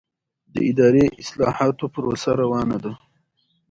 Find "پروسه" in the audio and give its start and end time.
1.93-2.31